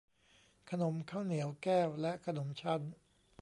[0.69, 2.81] ขนมข้าวเหนียวแก้ว และขนมชั้น